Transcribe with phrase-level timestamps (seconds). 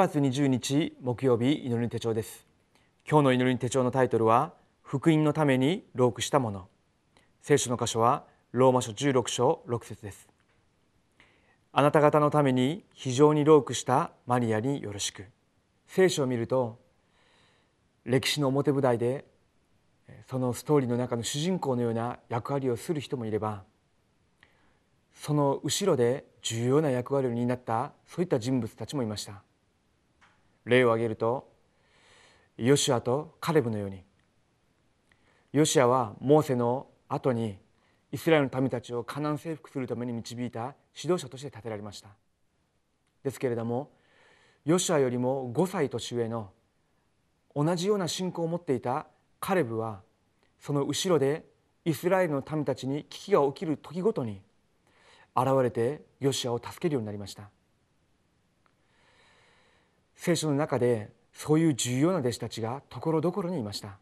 [0.00, 2.46] 月20日木曜日祈り手帳です。
[3.06, 6.68] 今日の祈りの手帳のタイトルは福音のためにロークしたもの。
[7.42, 10.26] 聖書の箇所はローマ書16章6節です。
[11.74, 15.26] あなた方のために非常にロークしたマリアによろしく。
[15.86, 16.78] 聖書を見ると
[18.06, 19.26] 歴史の表舞台で
[20.30, 23.64] そのストーリーの中の主人公のような役割をする人もいれば
[25.14, 29.42] その後ろで重要な役割を担ったそういった人物たちもいました。
[30.64, 31.50] 例を挙げると
[32.56, 34.02] ヨシアとカレブのように
[35.52, 37.58] ヨシアはモーセの後に
[38.12, 42.08] イスラエルの民たちをカナン征服するために導いた指導者として立てられました。
[43.22, 43.90] ですけれども
[44.64, 46.50] ヨシアよりも5歳年上の
[47.54, 49.06] 同じような信仰を持っていた
[49.40, 50.02] カレブは
[50.60, 51.44] その後ろで
[51.84, 54.42] イスラエルの民たちに危機が起きる時ごとに
[55.34, 57.50] 現れてヨシアを助けるようになりました。
[60.22, 63.96] 聖書の中でそういう重要な弟子たちがところどころにいました。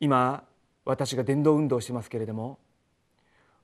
[0.00, 0.42] 今
[0.84, 2.58] 私が伝道運動をしてますけれども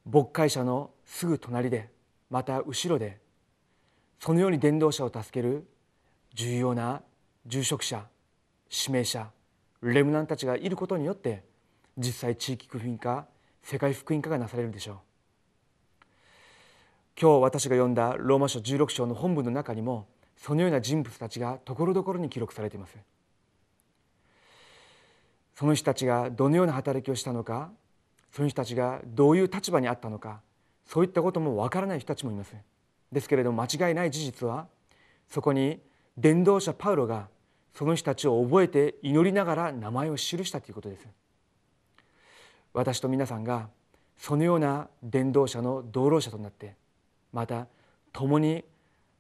[0.09, 1.91] 牧会者のすぐ隣で
[2.31, 3.19] また後ろで
[4.21, 5.67] そのように伝道者を助ける
[6.35, 7.03] 重要な
[7.47, 8.07] 住職者
[8.71, 9.29] 指名者
[9.83, 11.43] レムナンたちがいることによって
[11.99, 13.27] 実際地域福音化
[13.65, 14.97] 世界福音化がなされるでしょう。
[17.21, 20.07] 今日私が読んだローマ書16章の本文の中にも
[20.41, 22.97] そのような人物たちがところどころに記録されています。
[25.55, 27.71] その人たちがどのような働きをしたのか
[28.33, 30.41] その人たちがどういう立場にあったのか
[30.87, 32.55] そういったこともわからない人たちもいます。
[33.13, 34.67] ですけれども間違いない事実は
[35.29, 35.79] そこに
[36.17, 37.29] 伝道者パウロが
[37.75, 41.07] その人たちを覚えて祈りながら名前を記したということです。
[42.73, 43.69] 私と皆さんが
[44.17, 46.77] そのような伝道者の道路者となって
[47.33, 47.67] また
[48.12, 48.65] 共に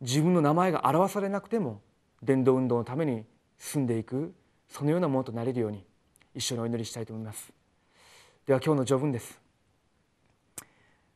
[0.00, 1.80] 自分の名前が表されなくても
[2.22, 3.24] 伝道運動のために
[3.58, 4.34] 進んでいく
[4.68, 5.84] そのようなものとなれるように
[6.34, 7.52] 一緒にお祈りしたいと思います。
[8.46, 9.40] では今日の序文です。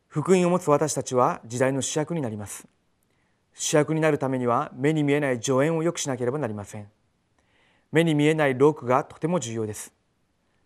[0.08, 2.66] 福音を持つ私たちは時代の主役になります。
[3.54, 6.88] 主役になるためには目に見えない助演を良くしなければなりません。
[7.90, 9.92] 目に見えないロークがとても重要です。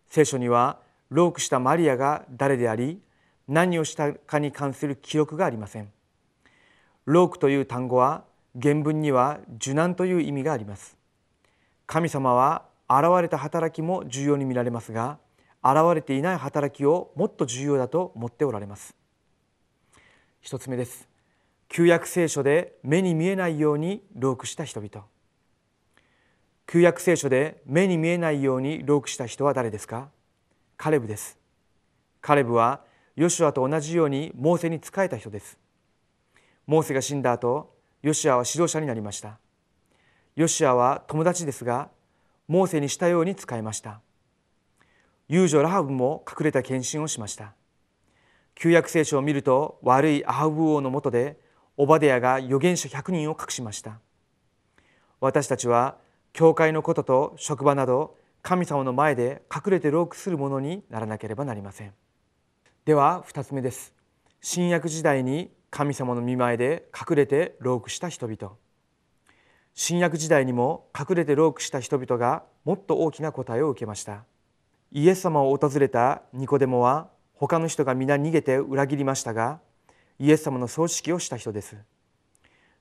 [0.07, 2.99] 聖書にはロークしたマリアが誰であり
[3.47, 5.91] 何をしたかに関する記録がありません。
[7.11, 8.23] ロークという単語は
[8.61, 10.95] 原文には受難という意味があります。
[11.87, 15.17] 神様は現れた働きも重要に見られますが
[15.63, 18.93] 現れていない働きをもっと重要だと思っておられます。
[20.39, 21.09] 一つ目です。
[21.67, 25.07] 旧約聖書で目に見えないようにロークした人々。
[26.67, 30.09] 旧約聖書で目に見えないようにロークした人は誰ですか？
[30.77, 31.39] カレブです。
[32.21, 32.81] カレブは
[33.15, 35.57] ヨシュアと同じようにモーセに仕えた人です。
[36.69, 39.39] モーセが死んだ後ヨシアは指導者になりました。
[40.35, 41.89] ヨシアは友達ですが
[42.47, 44.01] モーセにしたように使いました。
[45.27, 47.55] 遊女ラハブも隠れた献身をしました。
[48.53, 51.39] 旧約聖書を見ると悪いアハブ王のもとで
[51.75, 53.99] オバデヤが預言者100人を隠しました。
[55.21, 55.97] 私たちは
[56.33, 61.93] 教会のことと職場など神様の前で隠れてロークするものにならなければなりません。
[62.85, 63.91] では2つ目です。
[64.39, 68.53] 新約時代に神様の見前で隠れてロークした人々。
[69.75, 74.25] 新約時代にも隠れてロークした人々がもっと大きな答えを受けました。
[74.91, 79.59] イエス様を訪れたニコデモは他の人が皆逃げて裏切りましたが
[80.17, 81.77] イエス様の葬式をした人です。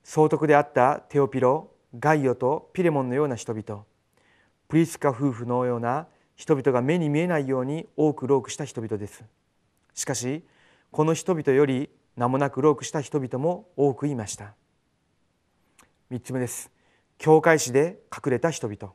[0.03, 3.85] 総督であったテオピロガイオとピレモンのような人々。
[4.69, 6.07] プリスカ夫婦のような
[6.37, 9.25] 人々が目に見えないように多くロークした人々です。
[9.95, 10.43] しかし
[10.91, 14.55] この人々より名もなくロークした人々も多くいました。
[16.11, 16.69] 3つ目です。
[17.17, 18.93] 教会史で隠れた人々。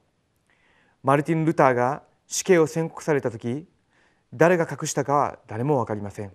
[1.03, 3.65] マルティン・ルターが死刑を宣告された時
[4.33, 6.33] 誰が隠したかは誰も分かりません。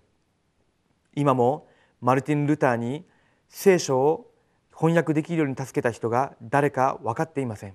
[1.14, 1.68] 今も
[2.00, 3.04] マルティン・ルターに
[3.50, 4.32] 聖書を
[4.74, 7.74] 翻訳できるように助けた人が誰か分かっていません。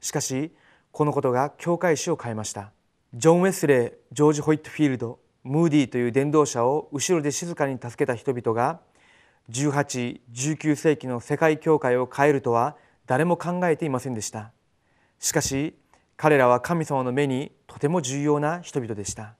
[0.00, 0.54] しかし
[0.92, 2.72] このことが教会史を変えました。
[3.14, 8.80] ジョン・ウェスレージョージ・ホイットフィールドムーディという伝道者を後ろで静かに助けた人々が
[9.50, 12.76] 1819世紀の世界教会を変えるとは
[13.06, 14.52] 誰も考えていませんでした。
[15.18, 15.74] しかし
[16.16, 19.34] 彼らは神様の目にとても重要な人々でした。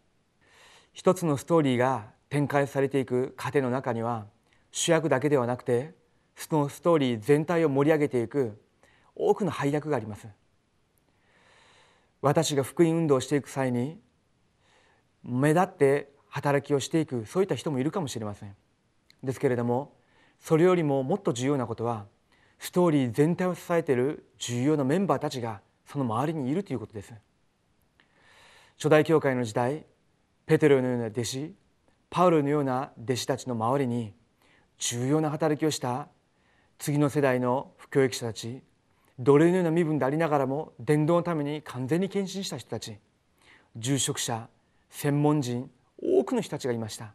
[0.92, 4.26] 一つのストーリーが展開されていく過程の中には
[4.72, 5.94] 主役だけではなくて
[6.36, 8.60] そのストーリー全体を盛り上げていく
[9.14, 10.28] 多くの配役があります。
[12.20, 13.98] 私が福音運動をしていく際に
[15.24, 18.54] 目立って働きをしていくそういった人もいるかもしれません。
[19.22, 19.92] ですけれども
[20.40, 22.06] それよりももっと重要なことは
[22.58, 27.14] ストーリー全体を支えている重要なメンバーたちがその周りにいるということです。
[28.76, 29.86] 初代教会の時代
[30.46, 31.54] ペテロのような弟子
[32.10, 34.12] パウロのような弟子たちの周りに
[34.78, 36.08] 重要な働きをした
[36.78, 38.62] 次の世代の布教育者たち
[39.18, 42.98] 奴隷のような身分でありながらも伝道のために完全に献身した人たち
[43.76, 44.48] 住職者
[44.94, 45.68] 専門人
[46.00, 47.14] 多くの人たちがいました。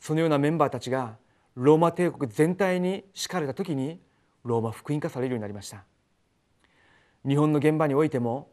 [0.00, 1.16] そのようなメンバーたちが
[1.54, 4.00] ローマ帝国全体に敷かれた時に
[4.44, 5.84] ローマ福音化されるようになりました。
[7.26, 8.50] 日本の現場においても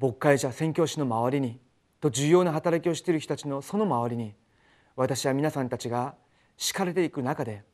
[0.00, 1.60] 牧会者宣教師の周りに
[2.00, 4.34] と重要な働きをしている人たちのその周りに
[4.96, 6.14] 私は皆さんたちが
[6.56, 7.64] 敷かれていく中で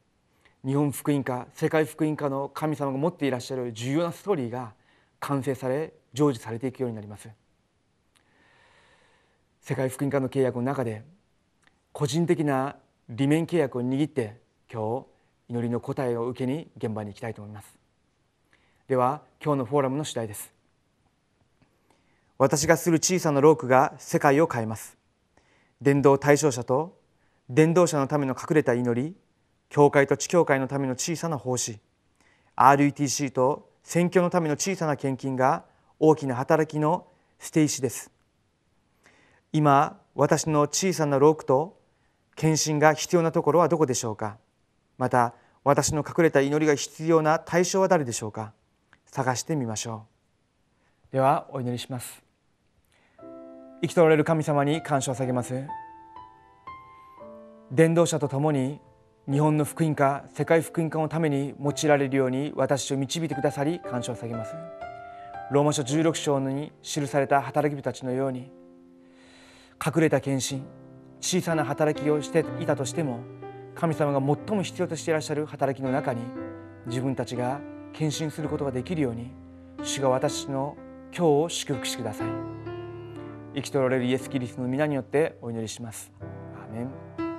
[0.66, 4.72] 日本福音化世界福音化の神様が持っていらっしゃる重要なストーリーが
[5.20, 7.28] 完成され成就されていくようになります。
[9.60, 11.04] 世界福音化の契約の中で
[11.92, 12.76] 個人的な
[13.08, 14.40] 利面契約を握って
[14.72, 15.04] 今
[15.48, 17.76] 日祈りの答えを受けに現場に行きたいと思います。
[18.88, 20.52] では今日のフォーラムの次第です。
[22.38, 24.96] 私がする小さなロークが世界を変えます。
[25.80, 26.98] 伝道対象者と
[27.48, 29.14] 伝道者のための隠れた祈り
[29.68, 31.78] 教会と地教会のための小さな奉仕
[32.56, 35.64] RETC と選挙のための小さな献金が
[35.98, 37.06] 大きな働きの
[37.38, 38.10] 捨て石です。
[39.52, 41.76] 今私の小さなロークと
[42.36, 44.38] 献身が必要なところはどこでしょうか？
[44.96, 48.52] また私の隠れた祈りが必要な対象は誰でしょうか？
[49.06, 50.06] 探してみましょ
[51.10, 51.12] う。
[51.12, 52.22] ではお祈りします。
[53.82, 55.66] 生きとられる神様に感謝を下げます。
[57.72, 58.78] 伝道者と共に
[59.28, 64.54] 日本の福音化世界福音化のために用いられるように私を導いてくださり感謝を下げます。
[65.50, 68.52] ローマ書16章に記された働き人たちのように
[69.84, 70.62] 隠れた献身
[71.20, 73.20] 小さな働きをしていたとしても
[73.74, 76.22] 神様が最も必要としていらっしゃる働きの中に
[76.86, 77.60] 自分たちが
[77.92, 79.30] 献身することができるように
[79.82, 80.76] 主が私の
[81.16, 82.28] 今日を祝福してください
[83.54, 86.12] 生きとられるイエス・キリストの皆によってお祈りします。
[86.54, 86.84] アーメ
[87.26, 87.29] ン